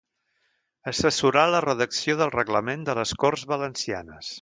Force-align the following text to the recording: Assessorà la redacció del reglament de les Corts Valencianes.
Assessorà 0.91 1.43
la 1.55 1.61
redacció 1.67 2.17
del 2.23 2.35
reglament 2.39 2.89
de 2.89 2.97
les 3.03 3.17
Corts 3.25 3.49
Valencianes. 3.57 4.39